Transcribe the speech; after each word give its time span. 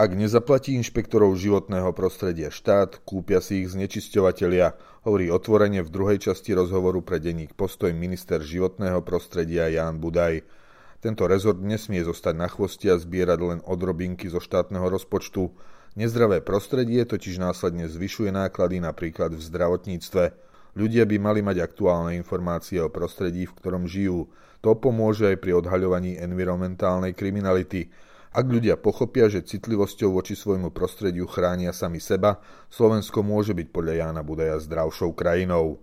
Ak 0.00 0.16
nezaplatí 0.16 0.80
inšpektorov 0.80 1.36
životného 1.36 1.92
prostredia 1.92 2.48
štát, 2.48 3.04
kúpia 3.04 3.44
si 3.44 3.60
ich 3.60 3.76
znečisťovateľia, 3.76 4.72
hovorí 5.04 5.28
otvorene 5.28 5.84
v 5.84 5.92
druhej 5.92 6.24
časti 6.24 6.56
rozhovoru 6.56 7.04
pre 7.04 7.20
denník 7.20 7.52
Postoj 7.52 7.92
minister 7.92 8.40
životného 8.40 9.04
prostredia 9.04 9.68
Ján 9.68 10.00
Budaj. 10.00 10.40
Tento 11.04 11.28
rezort 11.28 11.60
nesmie 11.60 12.00
zostať 12.00 12.32
na 12.32 12.48
chvoste 12.48 12.88
a 12.88 12.96
zbierať 12.96 13.40
len 13.44 13.60
odrobinky 13.68 14.32
zo 14.32 14.40
štátneho 14.40 14.88
rozpočtu. 14.88 15.52
Nezdravé 16.00 16.40
prostredie 16.40 17.04
totiž 17.04 17.36
následne 17.36 17.84
zvyšuje 17.84 18.32
náklady 18.32 18.80
napríklad 18.80 19.36
v 19.36 19.42
zdravotníctve. 19.52 20.32
Ľudia 20.80 21.04
by 21.04 21.16
mali 21.20 21.44
mať 21.44 21.60
aktuálne 21.60 22.16
informácie 22.16 22.80
o 22.80 22.88
prostredí, 22.88 23.44
v 23.44 23.52
ktorom 23.52 23.84
žijú. 23.84 24.32
To 24.64 24.72
pomôže 24.80 25.28
aj 25.28 25.44
pri 25.44 25.60
odhaľovaní 25.60 26.16
environmentálnej 26.16 27.12
kriminality. 27.12 27.92
Ak 28.30 28.46
ľudia 28.46 28.78
pochopia, 28.78 29.26
že 29.26 29.42
citlivosťou 29.42 30.14
voči 30.14 30.38
svojmu 30.38 30.70
prostrediu 30.70 31.26
chránia 31.26 31.74
sami 31.74 31.98
seba, 31.98 32.38
Slovensko 32.70 33.26
môže 33.26 33.58
byť 33.58 33.74
podľa 33.74 34.06
Jána 34.06 34.22
Budaja 34.22 34.62
zdravšou 34.62 35.18
krajinou. 35.18 35.82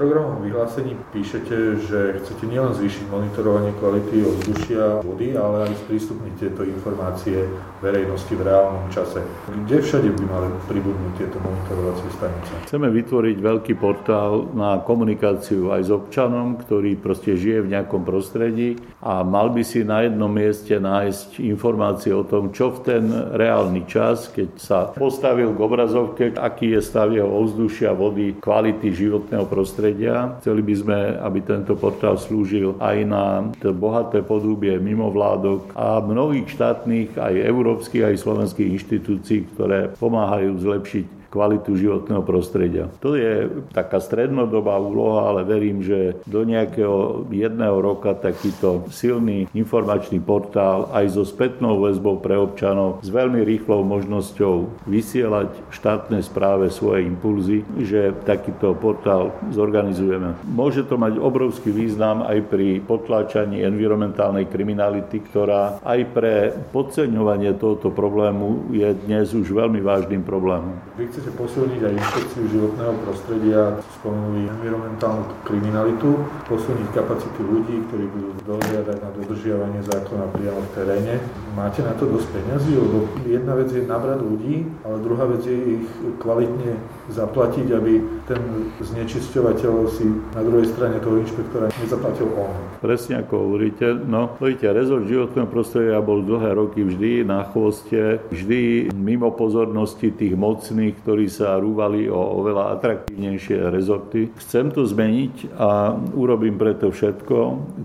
programovom 0.00 0.40
vyhlásení 0.48 0.96
píšete, 1.12 1.76
že 1.84 2.22
chcete 2.24 2.48
nielen 2.48 2.72
zvýšiť 2.72 3.04
monitorovanie 3.12 3.76
kvality 3.76 4.24
ovzdušia 4.24 5.04
vody, 5.04 5.36
ale 5.36 5.68
aj 5.68 5.76
sprístupniť 5.84 6.34
tieto 6.40 6.64
informácie 6.64 7.44
verejnosti 7.80 8.32
v 8.36 8.42
reálnom 8.44 8.86
čase. 8.92 9.24
Kde 9.48 9.80
všade 9.80 10.08
by 10.12 10.24
mali 10.28 10.48
pribudnúť 10.68 11.12
tieto 11.16 11.40
monitorovacie 11.40 12.08
stanice? 12.12 12.50
Chceme 12.68 12.92
vytvoriť 12.92 13.36
veľký 13.40 13.74
portál 13.80 14.52
na 14.52 14.84
komunikáciu 14.84 15.72
aj 15.72 15.82
s 15.88 15.90
občanom, 15.90 16.60
ktorý 16.60 17.00
proste 17.00 17.34
žije 17.40 17.64
v 17.64 17.72
nejakom 17.72 18.04
prostredí 18.04 18.76
a 19.00 19.24
mal 19.24 19.48
by 19.48 19.64
si 19.64 19.80
na 19.80 20.04
jednom 20.04 20.28
mieste 20.28 20.76
nájsť 20.76 21.40
informácie 21.40 22.12
o 22.12 22.22
tom, 22.22 22.52
čo 22.52 22.68
v 22.70 22.78
ten 22.84 23.04
reálny 23.10 23.88
čas, 23.88 24.28
keď 24.28 24.50
sa 24.60 24.78
postavil 24.92 25.56
k 25.56 25.58
obrazovke, 25.58 26.24
aký 26.36 26.76
je 26.76 26.80
stav 26.84 27.08
jeho 27.10 27.26
ovzdušia, 27.26 27.96
vody, 27.96 28.36
kvality 28.36 28.92
životného 28.92 29.48
prostredia. 29.48 30.36
Chceli 30.44 30.60
by 30.60 30.74
sme, 30.76 30.98
aby 31.16 31.38
tento 31.40 31.72
portál 31.80 32.20
slúžil 32.20 32.76
aj 32.76 32.96
na 33.08 33.48
bohaté 33.72 34.20
podúbie 34.20 34.76
mimovládok 34.76 35.72
a 35.72 36.04
mnohých 36.04 36.52
štátnych, 36.52 37.16
aj 37.16 37.34
európskych, 37.40 37.68
aj 38.02 38.22
slovenských 38.24 38.72
inštitúcií, 38.80 39.46
ktoré 39.54 39.94
pomáhajú 40.00 40.58
zlepšiť 40.58 41.19
kvalitu 41.30 41.78
životného 41.78 42.20
prostredia. 42.26 42.90
To 43.00 43.14
je 43.14 43.48
taká 43.70 44.02
strednodobá 44.02 44.76
úloha, 44.76 45.30
ale 45.30 45.46
verím, 45.46 45.80
že 45.80 46.18
do 46.26 46.42
nejakého 46.42 47.24
jedného 47.30 47.78
roka 47.78 48.12
takýto 48.18 48.90
silný 48.90 49.46
informačný 49.54 50.18
portál 50.18 50.90
aj 50.90 51.14
so 51.14 51.22
spätnou 51.22 51.78
väzbou 51.78 52.18
pre 52.18 52.34
občanov 52.34 53.00
s 53.00 53.08
veľmi 53.08 53.46
rýchlou 53.46 53.86
možnosťou 53.86 54.84
vysielať 54.90 55.54
štátne 55.70 56.18
správe 56.20 56.68
svoje 56.68 57.06
impulzy, 57.06 57.62
že 57.78 58.10
takýto 58.26 58.74
portál 58.74 59.30
zorganizujeme. 59.54 60.34
Môže 60.50 60.82
to 60.82 60.98
mať 60.98 61.16
obrovský 61.22 61.70
význam 61.70 62.26
aj 62.26 62.50
pri 62.50 62.82
potláčaní 62.82 63.62
environmentálnej 63.62 64.50
kriminality, 64.50 65.22
ktorá 65.22 65.78
aj 65.86 66.00
pre 66.10 66.34
podceňovanie 66.74 67.54
tohoto 67.54 67.94
problému 67.94 68.74
je 68.74 68.90
dnes 69.06 69.30
už 69.30 69.54
veľmi 69.54 69.78
vážnym 69.78 70.26
problémom. 70.26 70.74
Vy 70.98 71.19
chcete 71.20 71.36
posilniť 71.36 71.80
aj 71.84 71.92
inšpekciu 72.00 72.42
životného 72.48 72.94
prostredia, 73.04 73.76
spomenuli 74.00 74.48
environmentálnu 74.56 75.28
kriminalitu, 75.44 76.16
posilniť 76.48 76.88
kapacity 76.96 77.44
ľudí, 77.44 77.76
ktorí 77.92 78.08
budú 78.08 78.28
dohľadať 78.48 78.96
na 79.04 79.10
dodržiavanie 79.20 79.84
zákona 79.84 80.32
priamo 80.32 80.64
v 80.64 80.70
teréne. 80.72 81.14
Máte 81.50 81.82
na 81.82 81.90
to 81.98 82.06
dosť 82.06 82.30
peniazy? 82.30 82.78
Lebo 82.78 83.10
jedna 83.26 83.58
vec 83.58 83.74
je 83.74 83.82
nabrať 83.82 84.22
ľudí, 84.22 84.70
ale 84.86 84.96
druhá 85.02 85.26
vec 85.26 85.42
je 85.42 85.82
ich 85.82 85.86
kvalitne 86.22 86.78
zaplatiť, 87.10 87.66
aby 87.74 87.92
ten 88.30 88.70
znečisťovateľ 88.78 89.74
si 89.90 90.06
na 90.30 90.42
druhej 90.46 90.70
strane 90.70 91.02
toho 91.02 91.18
inšpektora 91.18 91.74
nezaplatil 91.82 92.30
on. 92.38 92.54
Presne 92.78 93.26
ako 93.26 93.34
hovoríte. 93.50 93.98
No, 94.06 94.38
vidíte, 94.38 94.70
rezort 94.70 95.10
životného 95.10 95.48
prostredia 95.50 95.98
bol 95.98 96.22
dlhé 96.22 96.54
roky 96.54 96.86
vždy 96.86 97.26
na 97.26 97.42
chvoste, 97.50 98.22
vždy 98.30 98.94
mimo 98.94 99.34
pozornosti 99.34 100.14
tých 100.14 100.38
mocných, 100.38 101.02
ktorí 101.02 101.26
sa 101.26 101.58
rúvali 101.58 102.06
o 102.06 102.46
oveľa 102.46 102.78
atraktívnejšie 102.78 103.58
rezorty. 103.74 104.30
Chcem 104.38 104.70
to 104.70 104.86
zmeniť 104.86 105.50
a 105.58 105.98
urobím 106.14 106.54
preto 106.54 106.94
všetko. 106.94 107.36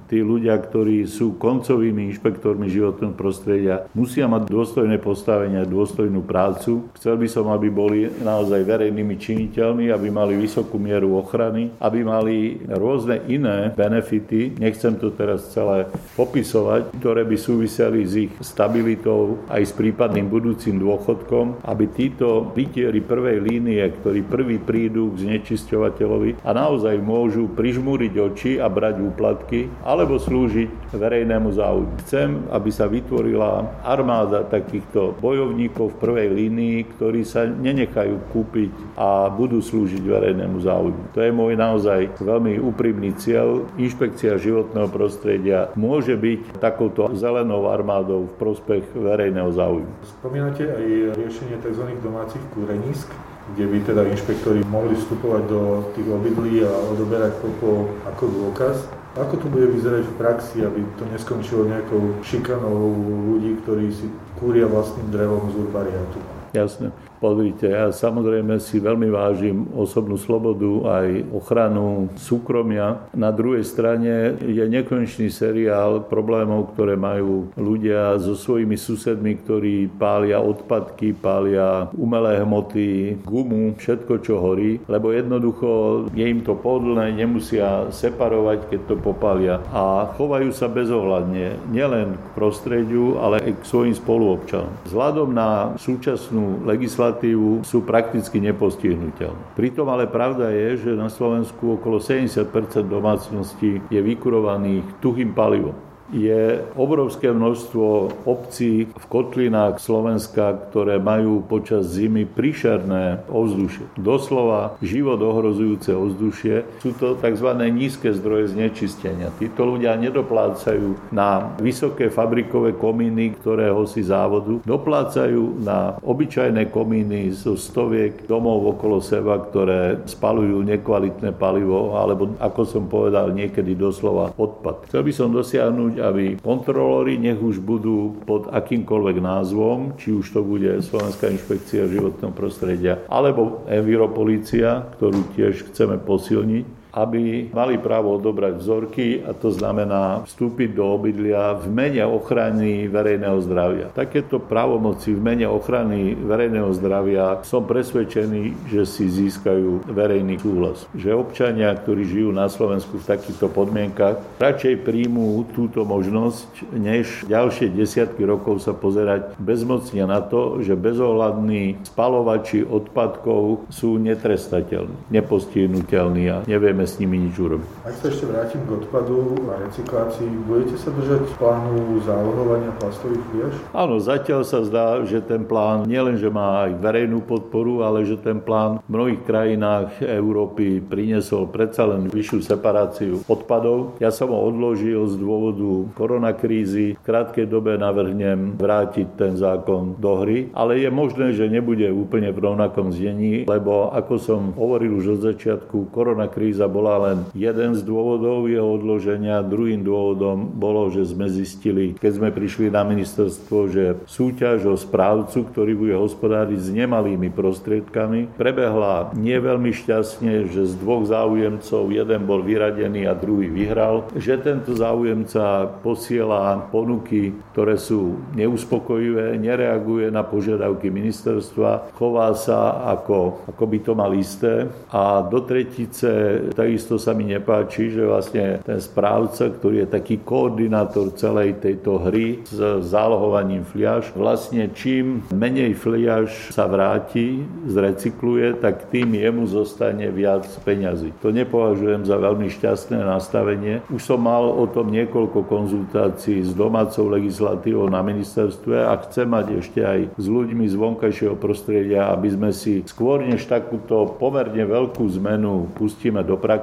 Tí 0.05 0.21
ľudia, 0.21 0.53
ktorí 0.61 1.09
sú 1.09 1.33
koncovými 1.41 2.13
inšpektormi 2.13 2.69
životného 2.69 3.17
prostredia, 3.17 3.54
musia 3.95 4.25
mať 4.27 4.49
dôstojné 4.49 4.97
postavenie, 4.99 5.61
dôstojnú 5.65 6.21
prácu. 6.25 6.87
Chcel 6.99 7.15
by 7.19 7.27
som, 7.29 7.45
aby 7.51 7.67
boli 7.71 8.07
naozaj 8.21 8.63
verejnými 8.65 9.15
činiteľmi, 9.15 9.91
aby 9.91 10.07
mali 10.09 10.35
vysokú 10.35 10.79
mieru 10.81 11.17
ochrany, 11.19 11.71
aby 11.79 11.99
mali 12.03 12.59
rôzne 12.67 13.23
iné 13.29 13.71
benefity, 13.73 14.55
nechcem 14.57 14.97
to 14.99 15.13
teraz 15.13 15.51
celé 15.53 15.87
popisovať, 16.19 16.95
ktoré 16.99 17.23
by 17.23 17.37
súviseli 17.37 18.01
s 18.03 18.13
ich 18.27 18.31
stabilitou 18.41 19.45
aj 19.51 19.61
s 19.61 19.73
prípadným 19.75 20.27
budúcim 20.27 20.75
dôchodkom, 20.79 21.65
aby 21.65 21.85
títo 21.91 22.51
bytieri 22.51 22.99
prvej 23.01 23.37
línie, 23.43 23.81
ktorí 24.01 24.25
prvý 24.25 24.57
prídu 24.57 25.13
k 25.13 25.29
znečisťovateľovi 25.29 26.41
a 26.43 26.49
naozaj 26.51 26.97
môžu 26.99 27.47
prižmúriť 27.51 28.13
oči 28.17 28.51
a 28.57 28.67
brať 28.67 29.01
úplatky 29.01 29.69
alebo 29.85 30.17
slúžiť 30.17 30.95
verejnému 30.95 31.49
záujmu. 31.53 31.93
Chcem, 32.05 32.49
aby 32.49 32.69
sa 32.73 32.89
vytvorila 32.89 33.44
armáda 33.83 34.45
takýchto 34.45 35.17
bojovníkov 35.19 35.95
v 35.95 35.99
prvej 36.01 36.29
línii, 36.33 36.77
ktorí 36.95 37.21
sa 37.23 37.47
nenechajú 37.47 38.19
kúpiť 38.31 38.71
a 38.99 39.29
budú 39.31 39.59
slúžiť 39.59 40.03
verejnému 40.03 40.57
záujmu. 40.61 41.15
To 41.15 41.19
je 41.21 41.31
môj 41.31 41.53
naozaj 41.57 42.15
veľmi 42.19 42.59
úprimný 42.61 43.15
cieľ. 43.17 43.67
Inšpekcia 43.79 44.37
životného 44.41 44.89
prostredia 44.91 45.71
môže 45.73 46.15
byť 46.15 46.59
takouto 46.59 47.11
zelenou 47.15 47.69
armádou 47.71 48.27
v 48.29 48.33
prospech 48.37 48.83
verejného 48.95 49.49
záujmu. 49.53 49.91
Spomínate 50.21 50.67
aj 50.67 50.85
riešenie 51.17 51.57
tzv. 51.61 51.83
domácich 52.01 52.43
kúrenísk 52.53 53.09
kde 53.53 53.69
by 53.69 53.77
teda 53.85 54.01
inšpektori 54.09 54.65
mohli 54.65 54.97
vstupovať 54.97 55.43
do 55.45 55.85
tých 55.93 56.07
obydlí 56.09 56.65
a 56.65 56.73
odoberať 56.89 57.37
popol 57.45 57.93
ako 58.09 58.23
dôkaz. 58.25 59.04
Ako 59.15 59.39
to 59.39 59.47
bude 59.47 59.71
vyzerať 59.71 60.11
v 60.11 60.17
praxi, 60.19 60.57
aby 60.59 60.83
to 60.99 61.07
neskončilo 61.07 61.63
nejakou 61.63 62.19
šikanou 62.19 62.91
ľudí, 63.31 63.55
ktorí 63.63 63.87
si 63.87 64.11
kúria 64.35 64.67
vlastným 64.67 65.07
drevom 65.07 65.55
z 65.55 65.55
urbariátu? 65.55 66.19
Jasne. 66.51 66.91
Pozrite, 67.15 67.71
ja 67.71 67.89
samozrejme 67.95 68.59
si 68.59 68.77
veľmi 68.77 69.07
vážim 69.07 69.71
osobnú 69.71 70.19
slobodu 70.19 70.83
aj 70.99 71.07
ochranu 71.31 72.11
súkromia. 72.19 73.07
Na 73.15 73.31
druhej 73.31 73.63
strane 73.63 74.35
je 74.43 74.61
nekonečný 74.67 75.31
seriál 75.31 76.03
problémov, 76.05 76.75
ktoré 76.75 76.99
majú 76.99 77.49
ľudia 77.55 78.19
so 78.19 78.35
svojimi 78.35 78.75
susedmi, 78.75 79.39
ktorí 79.41 79.87
pália 79.95 80.43
odpadky, 80.43 81.15
pália 81.15 81.87
umelé 81.95 82.43
hmoty, 82.43 83.23
gumu, 83.23 83.79
všetko, 83.79 84.13
čo 84.19 84.43
horí, 84.43 84.83
lebo 84.91 85.15
jednoducho 85.15 86.11
je 86.11 86.25
im 86.27 86.43
to 86.43 86.53
podlné, 86.59 87.15
nemusia 87.15 87.87
separovať, 87.95 88.67
keď 88.69 88.79
to 88.91 88.95
popália 88.99 89.63
a 89.71 90.11
chovajú 90.19 90.51
sa 90.51 90.67
bezohľadne 90.67 91.71
nielen 91.71 92.19
k 92.19 92.27
prostrediu, 92.35 93.17
ale 93.23 93.39
aj 93.39 93.51
k 93.63 93.63
svojim 93.63 93.95
spoluobčanom. 93.95 94.71
Vzhľadom 94.83 95.29
na 95.31 95.73
súčasnú 95.79 96.67
legislatívu 96.67 97.04
legislatívu 97.05 97.61
sú 97.61 97.85
prakticky 97.85 98.41
nepostihnutelné. 98.41 99.37
Pritom 99.53 99.85
ale 99.89 100.09
pravda 100.09 100.49
je, 100.49 100.89
že 100.89 100.91
na 100.97 101.09
Slovensku 101.09 101.77
okolo 101.77 102.01
70% 102.01 102.49
domácností 102.89 103.81
je 103.93 104.01
vykurovaných 104.01 104.85
tuhým 105.01 105.37
palivom 105.37 105.94
je 106.13 106.61
obrovské 106.77 107.33
množstvo 107.33 108.13
obcí 108.29 108.89
v 108.89 109.05
kotlinách 109.09 109.81
Slovenska, 109.81 110.69
ktoré 110.69 111.01
majú 111.01 111.41
počas 111.41 111.89
zimy 111.97 112.29
príšerné 112.29 113.25
ovzdušie. 113.25 113.89
Doslova 113.97 114.77
život 114.85 115.17
ohrozujúce 115.17 115.95
ovzdušie. 115.95 116.65
Sú 116.83 116.93
to 116.93 117.17
tzv. 117.17 117.49
nízke 117.73 118.13
zdroje 118.13 118.53
znečistenia. 118.53 119.33
Títo 119.41 119.65
ľudia 119.65 119.97
nedoplácajú 119.97 121.09
na 121.09 121.55
vysoké 121.57 122.13
fabrikové 122.13 122.77
komíny, 122.77 123.33
ktorého 123.41 123.89
si 123.89 124.05
závodu. 124.05 124.61
Doplácajú 124.61 125.63
na 125.65 125.97
obyčajné 126.05 126.69
komíny 126.69 127.33
zo 127.33 127.57
stoviek 127.57 128.29
domov 128.29 128.77
okolo 128.77 129.01
seba, 129.01 129.41
ktoré 129.41 130.05
spalujú 130.05 130.61
nekvalitné 130.61 131.33
palivo, 131.33 131.97
alebo 131.97 132.37
ako 132.37 132.61
som 132.65 132.83
povedal, 132.85 133.33
niekedy 133.33 133.73
doslova 133.73 134.31
odpad. 134.37 134.85
Chcel 134.89 135.01
by 135.01 135.11
som 135.13 135.29
dosiahnuť 135.33 135.94
aby 135.99 136.37
kontrolóri, 136.39 137.19
nech 137.19 137.39
už 137.39 137.59
budú 137.59 138.19
pod 138.23 138.51
akýmkoľvek 138.51 139.17
názvom, 139.19 139.99
či 139.99 140.15
už 140.15 140.25
to 140.31 140.41
bude 140.45 140.69
Slovenská 140.81 141.31
inšpekcia 141.31 141.89
životného 141.89 142.33
prostredia, 142.35 143.03
alebo 143.09 143.65
Enviropolícia, 143.67 144.87
ktorú 144.97 145.35
tiež 145.35 145.71
chceme 145.71 145.99
posilniť, 145.99 146.84
aby 146.95 147.51
mali 147.51 147.75
právo 147.75 148.15
odobrať 148.15 148.55
vzorky 148.55 149.19
a 149.19 149.35
to 149.35 149.51
znamená 149.51 150.23
vstúpiť 150.23 150.71
do 150.71 150.95
obydlia 150.95 151.59
v 151.59 151.67
mene 151.67 152.07
ochrany 152.07 152.87
verejného 152.87 153.43
zdravia. 153.43 153.91
Takéto 153.91 154.39
právomoci 154.39 155.11
v 155.11 155.19
mene 155.19 155.47
ochrany 155.51 156.15
verejného 156.15 156.71
zdravia 156.71 157.43
som 157.43 157.67
presvedčený, 157.67 158.71
že 158.71 158.87
si 158.87 159.11
získajú 159.11 159.91
verejný 159.91 160.39
súhlas. 160.39 160.87
Že 160.95 161.19
občania, 161.19 161.75
ktorí 161.75 162.07
žijú 162.07 162.31
na 162.31 162.47
Slovensku 162.47 162.95
v 163.03 163.09
takýchto 163.11 163.51
podmienkach, 163.51 164.23
radšej 164.39 164.87
príjmú 164.87 165.43
túto 165.51 165.83
možnosť, 165.83 166.71
než 166.71 167.27
ďalšie 167.27 167.75
desiatky 167.75 168.23
rokov 168.23 168.63
sa 168.63 168.71
pozerať 168.71 169.35
bezmocne 169.35 170.07
na 170.07 170.23
to, 170.23 170.63
že 170.63 170.79
bezohľadní 170.79 171.83
spalovači 171.83 172.63
odpadkov 172.63 173.67
sú 173.67 173.99
netrestateľní, 173.99 175.11
nepostihnutelní 175.11 176.23
a 176.31 176.37
nevieme 176.47 176.84
s 176.85 177.01
nimi 177.01 177.17
nič 177.19 177.35
urobiť. 177.35 177.69
Ak 177.83 177.95
sa 177.99 178.07
ešte 178.09 178.25
vrátim 178.29 178.61
k 178.63 178.69
odpadu 178.81 179.35
a 179.49 179.61
recyklácii, 179.65 180.29
budete 180.45 180.77
sa 180.77 180.89
držať 180.93 181.35
plánu 181.37 181.99
zálohovania 182.05 182.71
plastových 182.79 183.25
fliaž? 183.33 183.53
Áno, 183.73 183.97
zatiaľ 183.97 184.41
sa 184.45 184.61
zdá, 184.63 185.01
že 185.03 185.19
ten 185.25 185.43
plán 185.43 185.89
nielenže 185.89 186.29
má 186.29 186.69
aj 186.69 186.77
verejnú 186.79 187.25
podporu, 187.25 187.81
ale 187.81 188.05
že 188.05 188.21
ten 188.21 188.37
plán 188.39 188.79
v 188.85 188.89
mnohých 188.93 189.21
krajinách 189.25 189.99
Európy 190.05 190.79
priniesol 190.79 191.49
predsa 191.49 191.89
len 191.89 192.07
vyššiu 192.07 192.39
separáciu 192.45 193.13
odpadov. 193.25 193.97
Ja 193.97 194.13
som 194.13 194.29
ho 194.29 194.39
odložil 194.45 195.01
z 195.09 195.15
dôvodu 195.17 195.89
koronakrízy. 195.97 196.95
V 196.95 197.03
krátkej 197.03 197.49
dobe 197.49 197.75
navrhnem 197.81 198.53
vrátiť 198.55 199.17
ten 199.17 199.33
zákon 199.33 199.97
do 199.97 200.21
hry, 200.21 200.53
ale 200.53 200.79
je 200.79 200.89
možné, 200.93 201.33
že 201.33 201.49
nebude 201.49 201.89
úplne 201.89 202.29
v 202.29 202.39
rovnakom 202.39 202.93
znení, 202.93 203.49
lebo 203.49 203.89
ako 203.89 204.13
som 204.21 204.41
hovoril 204.53 205.01
už 205.01 205.19
od 205.19 205.21
začiatku, 205.33 205.89
koronakríza 205.89 206.67
bola 206.75 206.95
len 207.07 207.17
jeden 207.31 207.71
z 207.71 207.87
dôvodov 207.87 208.51
jeho 208.51 208.67
odloženia. 208.67 209.39
Druhým 209.39 209.79
dôvodom 209.79 210.51
bolo, 210.51 210.91
že 210.91 211.07
sme 211.07 211.31
zistili, 211.31 211.95
keď 211.95 212.11
sme 212.19 212.29
prišli 212.35 212.67
na 212.67 212.83
ministerstvo, 212.83 213.71
že 213.71 213.85
súťaž 214.03 214.67
o 214.67 214.75
správcu, 214.75 215.47
ktorý 215.47 215.73
bude 215.79 215.95
hospodáriť 215.95 216.59
s 216.59 216.69
nemalými 216.75 217.31
prostriedkami, 217.31 218.35
prebehla 218.35 219.15
nie 219.15 219.39
veľmi 219.39 219.71
šťastne, 219.71 220.51
že 220.51 220.67
z 220.67 220.73
dvoch 220.75 221.07
záujemcov 221.07 221.87
jeden 221.95 222.21
bol 222.27 222.43
vyradený 222.43 223.07
a 223.07 223.15
druhý 223.15 223.47
vyhral, 223.47 224.11
že 224.19 224.35
tento 224.35 224.75
záujemca 224.75 225.79
posiela 225.79 226.59
ponuky, 226.73 227.31
ktoré 227.55 227.79
sú 227.79 228.19
neuspokojivé, 228.35 229.39
nereaguje 229.39 230.11
na 230.11 230.25
požiadavky 230.25 230.91
ministerstva, 230.91 231.95
chová 231.95 232.33
sa 232.35 232.83
ako, 232.97 233.47
ako 233.47 233.63
by 233.63 233.77
to 233.79 233.91
mal 233.95 234.11
isté 234.11 234.67
a 234.89 235.21
do 235.21 235.45
tretice 235.45 236.49
takisto 236.65 237.01
sa 237.01 237.17
mi 237.17 237.29
nepáči, 237.29 237.93
že 237.93 238.03
vlastne 238.03 238.59
ten 238.65 238.81
správca, 238.81 239.49
ktorý 239.49 239.85
je 239.85 239.93
taký 239.95 240.15
koordinátor 240.25 241.13
celej 241.13 241.61
tejto 241.61 242.01
hry 242.01 242.41
s 242.43 242.57
zálohovaním 242.89 243.61
fliaž, 243.63 244.09
vlastne 244.11 244.67
čím 244.73 245.21
menej 245.31 245.77
fliaž 245.77 246.51
sa 246.51 246.65
vráti, 246.67 247.45
zrecykluje, 247.69 248.59
tak 248.59 248.89
tým 248.91 249.15
jemu 249.15 249.47
zostane 249.47 250.09
viac 250.11 250.43
peňazí. 250.67 251.15
To 251.23 251.31
nepovažujem 251.31 252.03
za 252.03 252.19
veľmi 252.19 252.51
šťastné 252.51 252.99
nastavenie. 253.07 253.79
Už 253.87 254.03
som 254.03 254.19
mal 254.19 254.43
o 254.43 254.67
tom 254.67 254.91
niekoľko 254.91 255.47
konzultácií 255.47 256.43
s 256.43 256.51
domácou 256.51 257.07
legislatívou 257.07 257.87
na 257.87 258.03
ministerstve 258.03 258.83
a 258.83 258.99
chcem 259.07 259.27
mať 259.29 259.45
ešte 259.63 259.79
aj 259.79 259.99
s 260.19 260.25
ľuďmi 260.27 260.67
z 260.67 260.75
vonkajšieho 260.75 261.39
prostredia, 261.39 262.11
aby 262.11 262.29
sme 262.35 262.49
si 262.51 262.83
skôr 262.83 263.23
než 263.23 263.47
takúto 263.47 264.17
pomerne 264.19 264.65
veľkú 264.67 265.07
zmenu 265.21 265.71
pustíme 265.77 266.19
do 266.25 266.35
praxe, 266.35 266.54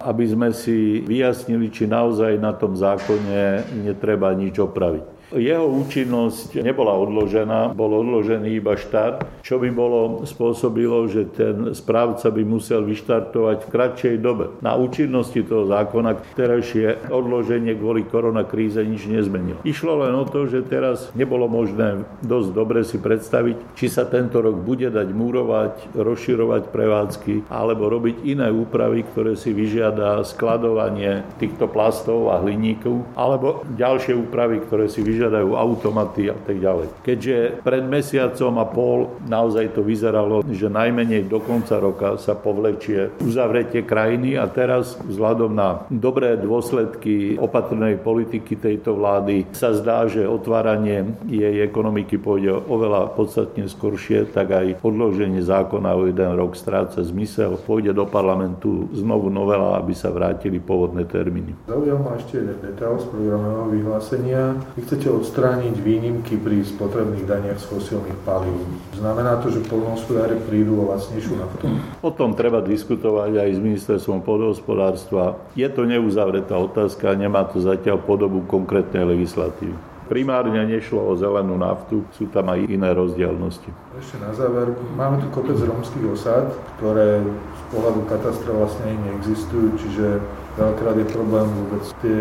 aby 0.00 0.24
sme 0.30 0.48
si 0.54 1.02
vyjasnili, 1.02 1.68
či 1.68 1.90
naozaj 1.90 2.38
na 2.38 2.54
tom 2.54 2.78
zákone 2.78 3.66
netreba 3.84 4.30
nič 4.32 4.58
opraviť. 4.58 5.19
Jeho 5.30 5.62
účinnosť 5.62 6.58
nebola 6.58 6.98
odložená, 6.98 7.70
bol 7.70 8.02
odložený 8.02 8.58
iba 8.58 8.74
štart, 8.74 9.46
čo 9.46 9.62
by 9.62 9.70
bolo 9.70 10.26
spôsobilo, 10.26 11.06
že 11.06 11.30
ten 11.30 11.70
správca 11.70 12.34
by 12.34 12.42
musel 12.42 12.82
vyštartovať 12.82 13.62
v 13.62 13.70
kratšej 13.70 14.14
dobe. 14.18 14.58
Na 14.58 14.74
účinnosti 14.74 15.46
toho 15.46 15.70
zákona, 15.70 16.18
terajšie 16.34 17.14
odloženie 17.14 17.78
kvôli 17.78 18.02
koronakríze 18.10 18.82
nič 18.82 19.06
nezmenilo. 19.06 19.62
Išlo 19.62 20.02
len 20.02 20.18
o 20.18 20.26
to, 20.26 20.50
že 20.50 20.66
teraz 20.66 21.14
nebolo 21.14 21.46
možné 21.46 22.02
dosť 22.26 22.50
dobre 22.50 22.82
si 22.82 22.98
predstaviť, 22.98 23.78
či 23.78 23.86
sa 23.86 24.10
tento 24.10 24.42
rok 24.42 24.58
bude 24.58 24.90
dať 24.90 25.14
múrovať, 25.14 25.94
rozširovať 25.94 26.74
prevádzky 26.74 27.46
alebo 27.46 27.86
robiť 27.86 28.26
iné 28.26 28.50
úpravy, 28.50 29.06
ktoré 29.06 29.38
si 29.38 29.54
vyžiada 29.54 30.26
skladovanie 30.26 31.22
týchto 31.38 31.70
plastov 31.70 32.34
a 32.34 32.42
hliníkov, 32.42 33.06
alebo 33.14 33.62
ďalšie 33.78 34.18
úpravy, 34.18 34.58
ktoré 34.66 34.90
si 34.90 35.06
vyžiada 35.06 35.19
vyžiadajú 35.20 35.52
automaty 35.52 36.32
a 36.32 36.36
tak 36.40 36.56
ďalej. 36.56 36.88
Keďže 37.04 37.36
pred 37.60 37.84
mesiacom 37.84 38.56
a 38.56 38.64
pol 38.64 38.98
naozaj 39.28 39.76
to 39.76 39.84
vyzeralo, 39.84 40.40
že 40.48 40.72
najmenej 40.72 41.28
do 41.28 41.44
konca 41.44 41.76
roka 41.76 42.16
sa 42.16 42.32
povlečie 42.32 43.12
uzavretie 43.20 43.84
krajiny 43.84 44.40
a 44.40 44.48
teraz 44.48 44.96
vzhľadom 45.04 45.52
na 45.52 45.84
dobré 45.92 46.40
dôsledky 46.40 47.36
opatrnej 47.36 48.00
politiky 48.00 48.56
tejto 48.56 48.96
vlády 48.96 49.44
sa 49.52 49.76
zdá, 49.76 50.08
že 50.08 50.24
otváranie 50.24 51.04
jej 51.28 51.60
ekonomiky 51.60 52.16
pôjde 52.16 52.56
oveľa 52.64 53.12
podstatne 53.12 53.68
skoršie, 53.68 54.32
tak 54.32 54.56
aj 54.56 54.80
odloženie 54.80 55.44
zákona 55.44 56.00
o 56.00 56.08
jeden 56.08 56.32
rok 56.32 56.56
stráca 56.56 57.04
zmysel. 57.04 57.60
Pôjde 57.60 57.92
do 57.92 58.08
parlamentu 58.08 58.88
znovu 58.96 59.28
novela, 59.28 59.76
aby 59.76 59.92
sa 59.92 60.08
vrátili 60.08 60.56
pôvodné 60.56 61.04
termíny. 61.04 61.52
Zaujal 61.68 62.00
ma 62.00 62.16
ešte 62.16 62.40
jeden 62.40 62.56
detail 62.64 62.96
z 62.96 63.04
programového 63.12 63.66
vyhlásenia. 63.68 64.42
Vy 64.78 64.80
chcete 64.86 65.09
odstrániť 65.10 65.74
výnimky 65.82 66.38
pri 66.38 66.62
spotrebných 66.62 67.26
daniach 67.26 67.58
z 67.58 67.66
fosílnych 67.66 68.14
palív. 68.22 68.54
Znamená 68.94 69.42
to, 69.42 69.50
že 69.50 69.66
polnohospodári 69.66 70.38
prídu 70.46 70.78
o 70.78 70.94
lacnejšiu 70.94 71.34
naftu? 71.34 71.66
O 72.00 72.10
tom 72.14 72.38
treba 72.38 72.62
diskutovať 72.62 73.42
aj 73.42 73.50
s 73.56 73.58
ministerstvom 73.58 74.22
podhospodárstva. 74.22 75.42
Je 75.58 75.66
to 75.66 75.82
neuzavretá 75.88 76.54
otázka, 76.54 77.18
nemá 77.18 77.42
to 77.48 77.58
zatiaľ 77.58 77.98
podobu 77.98 78.46
konkrétnej 78.46 79.02
legislatívy. 79.02 79.74
Primárne 80.10 80.66
nešlo 80.66 81.06
o 81.06 81.14
zelenú 81.14 81.54
naftu, 81.54 82.02
sú 82.18 82.26
tam 82.34 82.50
aj 82.50 82.66
iné 82.66 82.90
rozdielnosti. 82.90 83.70
Ešte 83.94 84.18
na 84.18 84.34
záver, 84.34 84.74
máme 84.98 85.22
tu 85.22 85.30
kopec 85.30 85.54
rómskych 85.54 86.02
osád, 86.02 86.50
ktoré 86.82 87.22
z 87.30 87.62
pohľadu 87.70 88.10
katastra 88.10 88.50
vlastne 88.50 88.90
neexistujú, 89.06 89.78
čiže 89.78 90.18
veľakrát 90.58 90.98
je 90.98 91.06
problém 91.14 91.46
vôbec 91.46 91.84
tie 92.02 92.20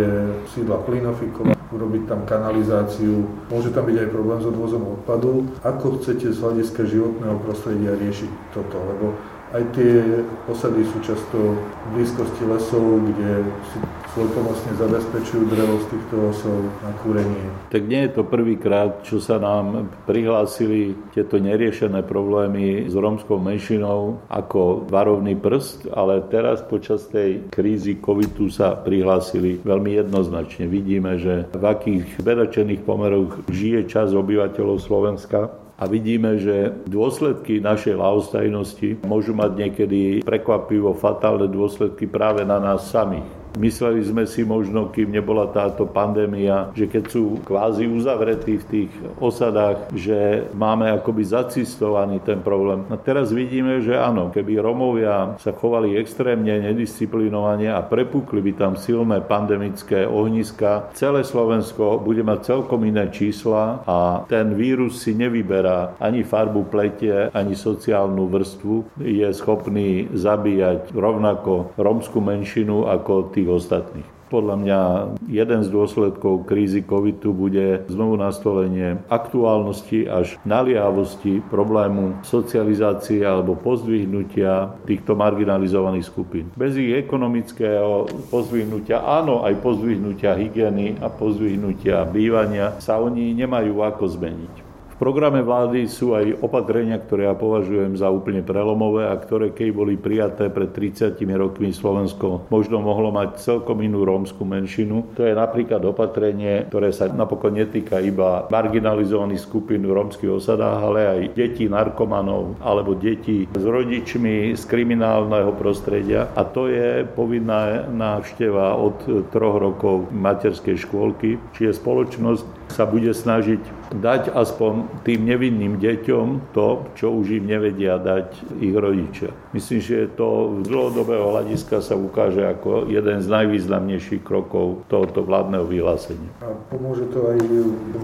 sídla 0.54 0.78
plynofikovať 0.86 1.59
urobiť 1.70 2.10
tam 2.10 2.26
kanalizáciu. 2.26 3.30
Môže 3.50 3.70
tam 3.70 3.86
byť 3.86 3.98
aj 4.02 4.10
problém 4.14 4.40
s 4.42 4.50
odvozom 4.50 4.84
odpadu. 5.00 5.46
Ako 5.62 6.02
chcete 6.02 6.34
z 6.34 6.42
hľadiska 6.42 6.82
životného 6.90 7.38
prostredia 7.46 7.94
riešiť 7.94 8.32
toto? 8.54 8.78
Lebo 8.78 9.14
aj 9.50 9.64
tie 9.74 10.26
osady 10.46 10.86
sú 10.86 11.02
často 11.02 11.58
v 11.58 11.88
blízkosti 11.98 12.44
lesov, 12.46 13.02
kde 13.14 13.46
si 13.74 13.78
svojpomocne 14.20 14.76
zabezpečujú 14.76 15.44
drevo 15.48 15.80
z 15.80 15.86
týchto 15.96 16.16
osov 16.28 16.60
na 16.84 16.92
kúrenie. 17.00 17.40
Tak 17.72 17.88
nie 17.88 18.04
je 18.04 18.12
to 18.20 18.28
prvýkrát, 18.28 19.00
čo 19.08 19.24
sa 19.24 19.40
nám 19.40 19.88
prihlásili 20.04 20.92
tieto 21.16 21.40
neriešené 21.40 22.04
problémy 22.04 22.92
s 22.92 22.94
romskou 23.00 23.40
menšinou 23.40 24.20
ako 24.28 24.84
varovný 24.92 25.40
prst, 25.40 25.88
ale 25.96 26.20
teraz 26.28 26.60
počas 26.68 27.08
tej 27.08 27.48
krízy 27.48 28.04
covidu 28.04 28.52
sa 28.52 28.76
prihlásili 28.76 29.64
veľmi 29.64 30.04
jednoznačne. 30.04 30.68
Vidíme, 30.68 31.16
že 31.16 31.48
v 31.56 31.64
akých 31.64 32.20
bedačených 32.20 32.84
pomeroch 32.84 33.40
žije 33.48 33.88
čas 33.88 34.12
obyvateľov 34.12 34.84
Slovenska 34.84 35.48
a 35.80 35.88
vidíme, 35.88 36.36
že 36.36 36.76
dôsledky 36.92 37.64
našej 37.64 37.96
lahostajnosti 37.96 39.00
môžu 39.08 39.32
mať 39.32 39.52
niekedy 39.56 40.28
prekvapivo 40.28 40.92
fatálne 40.92 41.48
dôsledky 41.48 42.04
práve 42.04 42.44
na 42.44 42.60
nás 42.60 42.92
samých. 42.92 43.40
Mysleli 43.60 44.00
sme 44.08 44.24
si 44.24 44.48
možno, 44.48 44.88
kým 44.88 45.12
nebola 45.12 45.52
táto 45.52 45.84
pandémia, 45.84 46.72
že 46.72 46.88
keď 46.88 47.04
sú 47.12 47.44
kvázi 47.44 47.92
uzavretí 47.92 48.56
v 48.56 48.68
tých 48.72 48.92
osadách, 49.20 49.92
že 49.92 50.48
máme 50.56 50.88
akoby 50.96 51.28
zacistovaný 51.28 52.24
ten 52.24 52.40
problém. 52.40 52.88
A 52.88 52.96
teraz 52.96 53.36
vidíme, 53.36 53.84
že 53.84 54.00
áno, 54.00 54.32
keby 54.32 54.64
Romovia 54.64 55.36
sa 55.44 55.52
chovali 55.52 56.00
extrémne 56.00 56.56
nedisciplinovane 56.72 57.68
a 57.68 57.84
prepukli 57.84 58.40
by 58.40 58.52
tam 58.56 58.74
silné 58.80 59.20
pandemické 59.28 60.08
ohniska, 60.08 60.96
celé 60.96 61.28
Slovensko 61.28 62.00
bude 62.00 62.24
mať 62.24 62.56
celkom 62.56 62.88
iné 62.88 63.12
čísla 63.12 63.84
a 63.84 64.24
ten 64.32 64.56
vírus 64.56 65.04
si 65.04 65.12
nevyberá 65.12 66.00
ani 66.00 66.24
farbu 66.24 66.72
pletie, 66.72 67.28
ani 67.36 67.60
sociálnu 67.60 68.32
vrstvu. 68.32 69.04
Je 69.04 69.28
schopný 69.36 70.08
zabíjať 70.16 70.96
rovnako 70.96 71.76
romskú 71.76 72.24
menšinu 72.24 72.88
ako 72.88 73.36
tých 73.36 73.49
ostatných. 73.54 74.20
Podľa 74.30 74.56
mňa 74.62 74.80
jeden 75.26 75.62
z 75.66 75.70
dôsledkov 75.74 76.46
krízy 76.46 76.86
covidu 76.86 77.34
bude 77.34 77.82
znovu 77.90 78.14
nastolenie 78.14 79.02
aktuálnosti 79.10 80.06
až 80.06 80.38
naliehavosti 80.46 81.42
problému 81.50 82.22
socializácie 82.22 83.26
alebo 83.26 83.58
pozdvihnutia 83.58 84.78
týchto 84.86 85.18
marginalizovaných 85.18 86.06
skupín. 86.06 86.46
Bez 86.54 86.78
ich 86.78 86.94
ekonomického 86.94 88.06
pozdvihnutia, 88.30 89.02
áno, 89.02 89.42
aj 89.42 89.66
pozdvihnutia 89.66 90.38
hygieny 90.38 91.02
a 91.02 91.10
pozdvihnutia 91.10 92.06
bývania 92.06 92.78
sa 92.78 93.02
oni 93.02 93.34
nemajú 93.34 93.82
ako 93.82 94.14
zmeniť 94.14 94.69
programe 95.00 95.40
vlády 95.40 95.88
sú 95.88 96.12
aj 96.12 96.44
opatrenia, 96.44 97.00
ktoré 97.00 97.32
ja 97.32 97.34
považujem 97.34 97.96
za 97.96 98.12
úplne 98.12 98.44
prelomové 98.44 99.08
a 99.08 99.16
ktoré 99.16 99.56
keď 99.56 99.70
boli 99.72 99.96
prijaté 99.96 100.52
pred 100.52 100.76
30 100.76 101.16
rokmi 101.40 101.72
Slovensko 101.72 102.52
možno 102.52 102.84
mohlo 102.84 103.10
mať 103.16 103.40
celkom 103.40 103.80
inú 103.80 104.04
rómsku 104.04 104.44
menšinu. 104.44 105.16
To 105.16 105.24
je 105.24 105.32
napríklad 105.32 105.80
opatrenie, 105.88 106.68
ktoré 106.68 106.92
sa 106.92 107.08
napokon 107.08 107.56
netýka 107.56 108.04
iba 108.04 108.46
marginalizovaných 108.52 109.48
skupín 109.48 109.88
v 109.88 109.96
rómskych 109.96 110.36
osadách, 110.36 110.80
ale 110.84 111.02
aj 111.08 111.20
detí 111.34 111.72
narkomanov 111.72 112.60
alebo 112.60 112.92
detí 113.00 113.48
s 113.48 113.64
rodičmi 113.64 114.54
z 114.60 114.64
kriminálneho 114.68 115.56
prostredia. 115.56 116.28
A 116.36 116.44
to 116.44 116.68
je 116.68 117.08
povinná 117.16 117.88
návšteva 117.88 118.76
od 118.76 119.30
troch 119.32 119.58
rokov 119.64 120.12
materskej 120.12 120.76
škôlky, 120.76 121.40
čiže 121.56 121.80
spoločnosť 121.80 122.59
sa 122.70 122.86
bude 122.86 123.12
snažiť 123.12 123.60
dať 123.98 124.32
aspoň 124.34 125.02
tým 125.02 125.26
nevinným 125.26 125.82
deťom 125.82 126.54
to, 126.54 126.86
čo 126.94 127.10
už 127.10 127.42
im 127.42 127.50
nevedia 127.50 127.98
dať 127.98 128.58
ich 128.62 128.74
rodičia. 128.74 129.34
Myslím, 129.52 129.82
že 129.82 130.10
to 130.14 130.62
z 130.62 130.70
dlhodobého 130.70 131.34
hľadiska 131.34 131.82
sa 131.82 131.98
ukáže 131.98 132.46
ako 132.46 132.86
jeden 132.88 133.20
z 133.20 133.28
najvýznamnejších 133.28 134.22
krokov 134.22 134.86
tohoto 134.88 135.26
vládneho 135.26 135.66
vyhlásenia. 135.66 136.30
A 136.46 136.54
pomôže 136.70 137.10
to 137.10 137.34
aj 137.34 137.38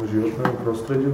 životnému 0.10 0.55
prostrediu 0.63 1.12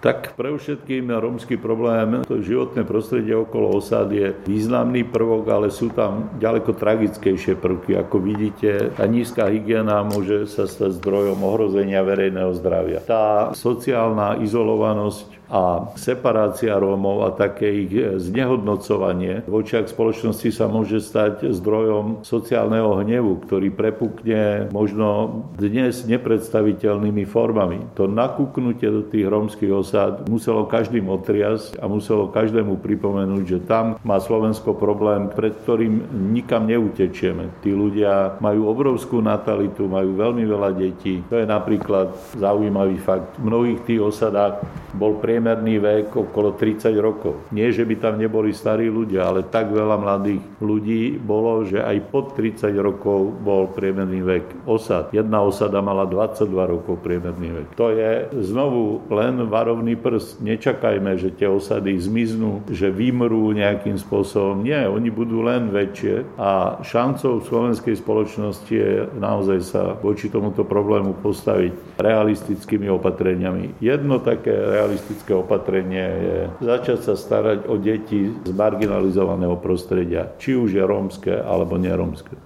tak 0.00 0.38
pre 0.38 0.54
všetkým 0.54 1.10
rómsky 1.10 1.56
problém, 1.58 2.22
to 2.24 2.40
životné 2.40 2.86
prostredie 2.86 3.34
okolo 3.34 3.78
osád 3.78 4.12
je 4.12 4.32
významný 4.46 5.04
prvok, 5.08 5.48
ale 5.50 5.68
sú 5.72 5.90
tam 5.90 6.30
ďaleko 6.38 6.76
tragickejšie 6.76 7.58
prvky. 7.58 7.98
Ako 7.98 8.22
vidíte, 8.22 8.94
tá 8.94 9.04
nízka 9.08 9.48
hygiena 9.50 10.06
môže 10.06 10.46
sa 10.46 10.68
stať 10.68 10.98
zdrojom 11.02 11.40
ohrozenia 11.42 12.04
verejného 12.06 12.52
zdravia. 12.56 13.02
Tá 13.04 13.50
sociálna 13.56 14.38
izolovanosť 14.40 15.36
a 15.46 15.94
separácia 15.94 16.74
Rómov 16.74 17.22
a 17.22 17.30
také 17.30 17.86
ich 17.86 17.94
znehodnocovanie 17.94 19.46
v 19.46 19.54
očiach 19.62 19.86
spoločnosti 19.86 20.50
sa 20.50 20.66
môže 20.66 20.98
stať 20.98 21.54
zdrojom 21.54 22.26
sociálneho 22.26 22.98
hnevu, 23.06 23.46
ktorý 23.46 23.70
prepukne 23.70 24.66
možno 24.74 25.46
dnes 25.54 26.02
nepredstaviteľnými 26.02 27.22
formami. 27.30 27.94
To 27.94 28.10
nakúknutie 28.10 28.90
do 28.90 29.06
tých 29.06 29.26
rómskych 29.46 29.70
osád 29.70 30.26
muselo 30.26 30.66
každým 30.66 31.06
otriasť 31.06 31.78
a 31.78 31.86
muselo 31.86 32.26
každému 32.34 32.82
pripomenúť, 32.82 33.44
že 33.46 33.58
tam 33.62 33.94
má 34.02 34.18
Slovensko 34.18 34.74
problém, 34.74 35.30
pred 35.30 35.54
ktorým 35.62 36.02
nikam 36.34 36.66
neutečieme. 36.66 37.62
Tí 37.62 37.70
ľudia 37.70 38.42
majú 38.42 38.66
obrovskú 38.66 39.22
natalitu, 39.22 39.86
majú 39.86 40.18
veľmi 40.18 40.42
veľa 40.42 40.74
detí. 40.74 41.22
To 41.30 41.38
je 41.38 41.46
napríklad 41.46 42.10
zaujímavý 42.34 42.98
fakt. 42.98 43.38
V 43.38 43.46
mnohých 43.46 43.86
tých 43.86 44.02
osadách 44.02 44.66
bol 44.98 45.22
priemerný 45.22 45.78
vek 45.78 46.10
okolo 46.10 46.58
30 46.58 46.90
rokov. 46.98 47.46
Nie, 47.54 47.70
že 47.70 47.86
by 47.86 48.02
tam 48.02 48.18
neboli 48.18 48.50
starí 48.50 48.90
ľudia, 48.90 49.30
ale 49.30 49.46
tak 49.46 49.70
veľa 49.70 49.94
mladých 50.00 50.42
ľudí 50.58 51.22
bolo, 51.22 51.62
že 51.62 51.78
aj 51.78 52.10
pod 52.10 52.34
30 52.34 52.74
rokov 52.82 53.30
bol 53.46 53.70
priemerný 53.70 54.26
vek 54.26 54.66
osad. 54.66 55.14
Jedna 55.14 55.46
osada 55.46 55.78
mala 55.78 56.08
22 56.08 56.50
rokov 56.50 56.98
priemerný 56.98 57.62
vek. 57.62 57.68
To 57.78 57.94
je 57.94 58.26
znovu 58.42 59.04
len 59.12 59.35
varovný 59.44 59.92
prst. 60.00 60.40
Nečakajme, 60.40 61.20
že 61.20 61.36
tie 61.36 61.44
osady 61.44 61.92
zmiznú, 62.00 62.64
že 62.72 62.88
vymrú 62.88 63.52
nejakým 63.52 64.00
spôsobom. 64.00 64.64
Nie, 64.64 64.88
oni 64.88 65.12
budú 65.12 65.44
len 65.44 65.68
väčšie 65.68 66.40
a 66.40 66.80
šancou 66.80 67.44
slovenskej 67.44 68.00
spoločnosti 68.00 68.72
je 68.72 69.04
naozaj 69.20 69.60
sa 69.60 69.82
voči 70.00 70.32
tomuto 70.32 70.64
problému 70.64 71.18
postaviť 71.20 72.00
realistickými 72.00 72.88
opatreniami. 72.88 73.76
Jedno 73.82 74.22
také 74.22 74.54
realistické 74.54 75.36
opatrenie 75.36 76.06
je 76.06 76.38
začať 76.64 77.12
sa 77.12 77.14
starať 77.18 77.68
o 77.68 77.76
deti 77.76 78.30
z 78.30 78.50
marginalizovaného 78.54 79.58
prostredia, 79.58 80.32
či 80.40 80.54
už 80.54 80.78
je 80.78 80.84
rómske 80.86 81.34
alebo 81.34 81.74
nerómske. 81.76 82.45